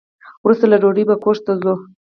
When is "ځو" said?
1.61-1.73